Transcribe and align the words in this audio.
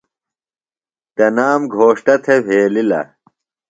تنام 1.15 1.61
گھوݜٹہ 1.75 2.15
تھےۡ 2.23 2.41
وھیلِلہ۔ 2.45 3.01